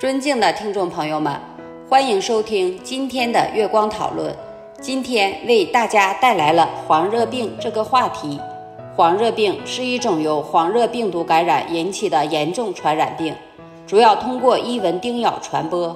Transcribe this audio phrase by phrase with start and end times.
[0.00, 1.38] 尊敬的听众朋友们，
[1.86, 4.34] 欢迎收听今天的月光讨论。
[4.80, 8.40] 今天为大家带来了黄热病这个话题。
[8.96, 13.34] 黄热病是一种由黄热病毒感染引起的严重传染病，
[13.86, 15.94] 主要通过伊蚊叮咬传播。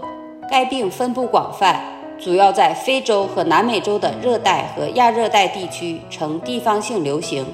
[0.51, 1.81] 该病分布广泛，
[2.19, 7.47] 主要在非洲和南美洲的热带和亚热带地区呈地方性流行。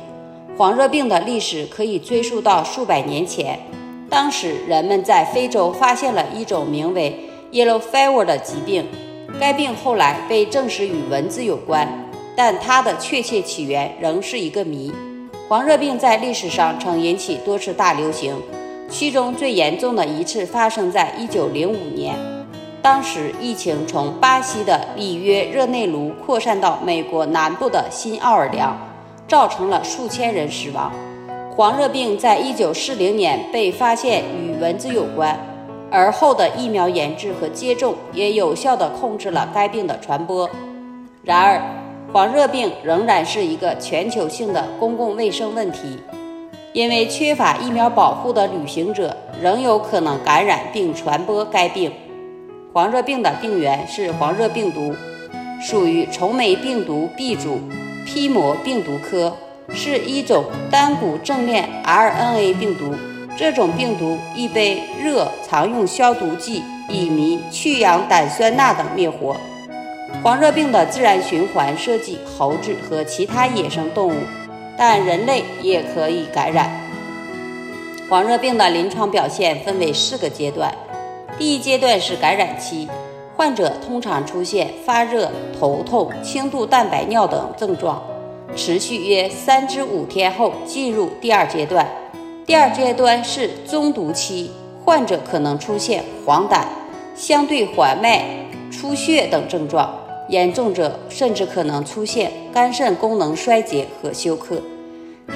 [0.58, 3.56] 黄热病的历史可以追溯到数百年前。
[4.10, 8.84] 当时人们在非洲发现了一种名为 yellow fever 的疾病，
[9.38, 11.86] 该病后来被证实与蚊子有关，
[12.34, 14.92] 但它的确切起源仍是一个谜。
[15.48, 18.34] 黄热病在历史上曾引起多次大流行，
[18.88, 22.16] 其中最严重的一次发生在1905年，
[22.82, 28.76] 当时疫情从巴西的里约热内卢扩散到美国南部的新奥尔良，
[29.28, 30.90] 造成了数千人死亡。
[31.60, 35.38] 黄热病在一九四零年被发现与蚊子有关，
[35.90, 40.48] 而后的疫苗研制和接种也有效地控制了该病的传播。
[41.22, 41.60] 然而，
[42.14, 45.98] 黄热病仍然是一个全球性的公共卫生问题，
[46.72, 51.92] 因为缺乏疫苗保护的旅行者仍有可能感染并传播该病。
[52.72, 54.94] 黄热病的病源是黄热病毒，
[55.60, 57.60] 属于虫媒病毒 B 组
[58.06, 59.30] 披膜病毒科。
[59.74, 62.94] 是一种单股正链 RNA 病毒，
[63.36, 69.36] 这种病毒易被热常用消毒剂、乙醚、去氧胆酸钠等灭活。
[70.22, 74.18] 黄热病的自然循环涉及猴子和其他野生动物，
[74.76, 76.68] 但人类也可以感染。
[78.08, 80.74] 黄热病的临床表现分为四个阶段，
[81.38, 82.88] 第一阶段是感染期，
[83.36, 88.02] 患者通常出现发热、头痛、轻度蛋白尿等症状。
[88.56, 91.86] 持续约三至五天后进入第二阶段。
[92.46, 94.50] 第二阶段是中毒期，
[94.84, 96.64] 患者可能出现黄疸、
[97.14, 98.20] 相对缓慢、
[98.70, 99.94] 出血等症状，
[100.28, 104.60] 严重者甚至可能出现肝肾功能衰竭和休克。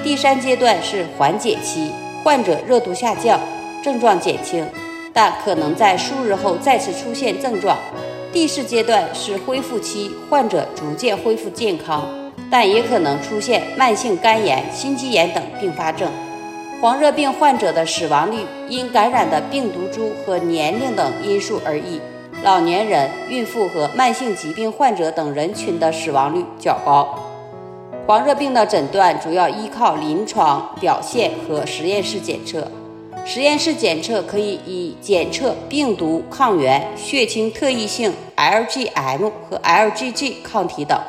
[0.02, 1.90] 第三阶段是缓解期，
[2.24, 3.38] 患者热度下降，
[3.82, 4.66] 症状减轻，
[5.12, 7.78] 但可能在数日后再次出现症状。
[8.32, 12.23] 第四阶段是恢复期，患者逐渐恢复健康。
[12.50, 16.10] 但也可能出现慢性肝炎、心肌炎等并发症。
[16.80, 22.00] 黄热病患者的死亡率因感染的病毒株和年龄等因素而异，
[22.42, 27.18] 老年人、孕妇和慢性疾病患者等人群的死亡率较高。
[28.06, 32.70] 黄热病的诊断主要依靠临床表现和实验室检测。
[33.24, 41.00] 实验室检测可以以检测病毒抗原、血清特异性 IgM 和 IgG 抗体等。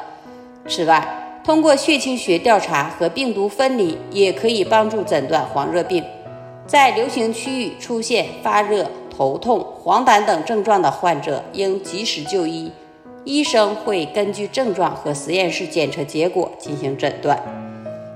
[0.69, 1.05] 此外，
[1.45, 6.03] 通过血清学调查和病毒分离，也可以帮助诊断黄热病。
[6.65, 12.71] 在流行区域出现发热、头痛、黄疸等症状的患者，应及时就医。
[13.25, 17.39] 医生会根据症状和实验室检测结果进行诊断。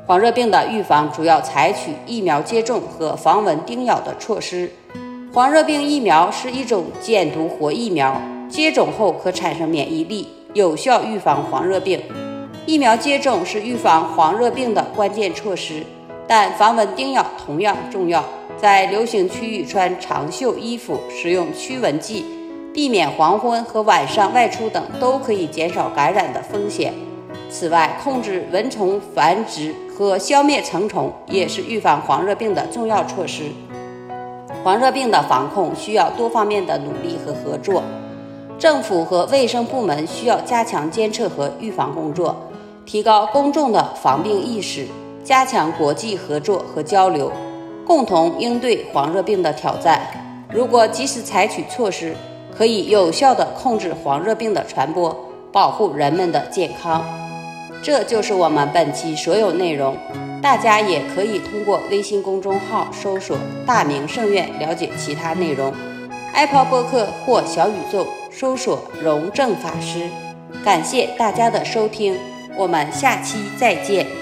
[0.07, 4.71] 黄热病的预防主要采取疫苗接种和防蚊叮咬的措施。
[5.31, 8.19] 黄热病疫苗是一种减毒活疫苗，
[8.49, 12.01] 接种后可产生免疫力，有效预防黄热病。
[12.69, 15.83] 疫苗接种是预防黄热病的关键措施，
[16.27, 18.23] 但防蚊叮咬同样重要。
[18.59, 22.23] 在流行区域穿长袖衣服、使用驱蚊剂、
[22.71, 26.93] 避免黄昏和晚上外出等，都可以减少感染的风险。
[27.49, 33.45] 此外，控制蚊虫繁殖和消灭成虫也是预防黄热病的重要措施。
[34.63, 37.81] 黄热病的防控需要多方面的努力和合作，
[38.59, 42.35] 政府和卫生部门需要加强监测和预防工作。
[42.89, 44.87] 提高公众的防病意识，
[45.23, 47.31] 加强国际合作和交流，
[47.85, 50.01] 共同应对黄热病的挑战。
[50.51, 52.15] 如果及时采取措施，
[52.57, 55.15] 可以有效地控制黄热病的传播，
[55.51, 57.05] 保护人们的健康。
[57.83, 59.95] 这就是我们本期所有内容。
[60.41, 63.37] 大家也可以通过微信公众号搜索
[63.67, 65.71] “大明圣院”了解其他内容。
[66.33, 70.09] Apple 播客或小宇宙搜索“荣正法师”。
[70.65, 72.17] 感谢大家的收听。
[72.59, 74.18] 我们下期再见。